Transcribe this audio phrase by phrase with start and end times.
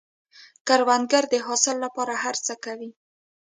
[0.67, 2.89] کروندګر د حاصل له پاره هر څه کوي